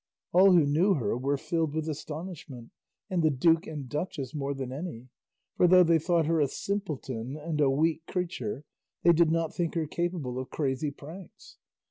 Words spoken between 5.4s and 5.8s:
for